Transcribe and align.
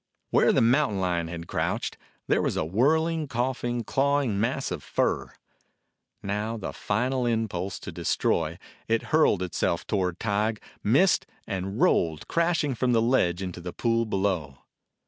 Where 0.31 0.51
the 0.51 0.61
mountain 0.61 0.99
lion 0.99 1.27
had 1.27 1.45
crouched 1.45 1.95
there 2.25 2.41
was 2.41 2.57
a 2.57 2.65
whirling, 2.65 3.27
coughing, 3.27 3.83
clawing 3.83 4.39
mass 4.39 4.71
of 4.71 4.81
fur. 4.81 5.31
Now, 6.23 6.55
with 6.55 6.63
a 6.63 6.73
final 6.73 7.27
impulse 7.27 7.77
to 7.81 7.91
destroy, 7.91 8.57
it 8.87 9.03
hurled 9.13 9.43
itself 9.43 9.85
toward 9.85 10.17
Tige, 10.19 10.57
missed, 10.83 11.27
and 11.45 11.79
rolled, 11.79 12.27
crashing 12.27 12.73
from 12.73 12.93
the 12.93 12.99
ledge 13.01 13.43
into 13.43 13.61
the 13.61 13.73
pool 13.73 14.05
below. 14.07 14.57